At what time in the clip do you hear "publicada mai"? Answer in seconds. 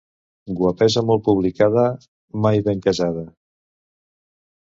1.27-2.63